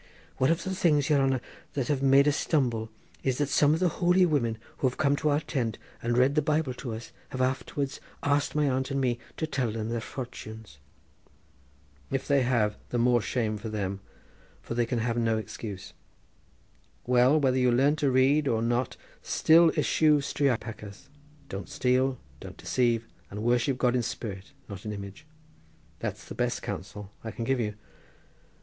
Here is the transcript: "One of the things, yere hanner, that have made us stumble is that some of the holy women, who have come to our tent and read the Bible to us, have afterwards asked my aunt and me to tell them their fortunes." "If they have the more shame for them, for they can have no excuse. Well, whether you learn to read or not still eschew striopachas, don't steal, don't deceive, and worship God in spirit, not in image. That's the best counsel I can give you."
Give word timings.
"One 0.37 0.49
of 0.49 0.63
the 0.63 0.73
things, 0.73 1.11
yere 1.11 1.19
hanner, 1.19 1.41
that 1.73 1.87
have 1.87 2.01
made 2.01 2.27
us 2.27 2.35
stumble 2.35 2.89
is 3.21 3.37
that 3.37 3.49
some 3.49 3.75
of 3.75 3.79
the 3.79 3.87
holy 4.01 4.25
women, 4.25 4.57
who 4.77 4.89
have 4.89 4.97
come 4.97 5.15
to 5.17 5.29
our 5.29 5.41
tent 5.41 5.77
and 6.01 6.17
read 6.17 6.33
the 6.33 6.41
Bible 6.41 6.73
to 6.73 6.93
us, 6.95 7.11
have 7.29 7.39
afterwards 7.39 8.01
asked 8.23 8.55
my 8.55 8.67
aunt 8.67 8.89
and 8.89 8.99
me 8.99 9.19
to 9.37 9.45
tell 9.45 9.71
them 9.71 9.89
their 9.89 10.01
fortunes." 10.01 10.79
"If 12.09 12.27
they 12.27 12.41
have 12.41 12.77
the 12.89 12.97
more 12.97 13.21
shame 13.21 13.59
for 13.59 13.69
them, 13.69 13.99
for 14.63 14.73
they 14.73 14.87
can 14.87 14.97
have 14.97 15.17
no 15.19 15.37
excuse. 15.37 15.93
Well, 17.05 17.39
whether 17.39 17.57
you 17.59 17.71
learn 17.71 17.95
to 17.97 18.09
read 18.09 18.47
or 18.47 18.63
not 18.63 18.97
still 19.21 19.69
eschew 19.77 20.17
striopachas, 20.19 21.09
don't 21.47 21.69
steal, 21.69 22.17
don't 22.39 22.57
deceive, 22.57 23.05
and 23.29 23.43
worship 23.43 23.77
God 23.77 23.95
in 23.95 24.01
spirit, 24.01 24.53
not 24.67 24.83
in 24.83 24.93
image. 24.93 25.27
That's 25.99 26.25
the 26.25 26.33
best 26.33 26.63
counsel 26.63 27.11
I 27.23 27.29
can 27.29 27.43
give 27.45 27.59
you." 27.59 27.75